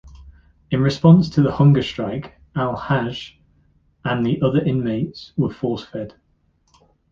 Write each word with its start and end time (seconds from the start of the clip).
In 0.71 0.81
response 0.81 1.29
to 1.29 1.43
the 1.43 1.51
hunger 1.51 1.83
strike, 1.83 2.33
Al 2.55 2.75
Hajj 2.75 3.39
and 4.03 4.25
the 4.25 4.41
other 4.41 4.59
inmates 4.65 5.31
were 5.37 5.53
force-fed. 5.53 6.15